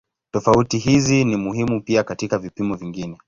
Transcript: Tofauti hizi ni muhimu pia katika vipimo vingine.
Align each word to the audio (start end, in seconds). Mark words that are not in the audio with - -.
Tofauti 0.31 0.77
hizi 0.77 1.25
ni 1.25 1.35
muhimu 1.35 1.81
pia 1.81 2.03
katika 2.03 2.37
vipimo 2.37 2.75
vingine. 2.75 3.17